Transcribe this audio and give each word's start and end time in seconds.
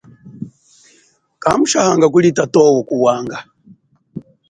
Kamushahanga 1.43 2.05
kuli 2.13 2.29
tatowo 2.37 2.79
ku 2.87 2.95
wanga. 3.05 3.37